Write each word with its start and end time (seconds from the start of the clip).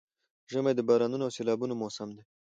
ژمی 0.51 0.73
د 0.75 0.81
بارانونو 0.87 1.23
او 1.27 1.33
سيلابونو 1.37 1.73
موسم 1.81 2.09
دی؛ 2.15 2.23